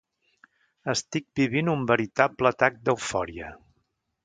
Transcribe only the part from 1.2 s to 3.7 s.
vivint un veritable atac d'eufòria.